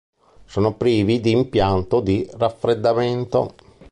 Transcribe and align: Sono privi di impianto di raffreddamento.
Sono 0.45 0.73
privi 0.77 1.19
di 1.21 1.29
impianto 1.29 1.99
di 1.99 2.27
raffreddamento. 2.33 3.53